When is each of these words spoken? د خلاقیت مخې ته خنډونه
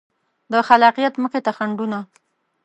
د 0.51 0.53
خلاقیت 0.67 1.13
مخې 1.23 1.39
ته 1.45 1.51
خنډونه 1.57 1.99